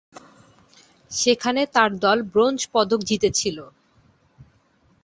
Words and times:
সেখানে 1.11 1.61
তার 1.75 1.91
দল 2.03 2.17
ব্রোঞ্জ 2.31 2.59
পদক 2.73 2.99
জিতেছিল। 3.09 3.57